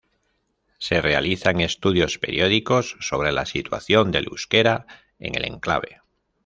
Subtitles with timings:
[0.79, 4.87] Se realizan estudios periódicos sobre la situación del euskera
[5.19, 6.01] en el enclave.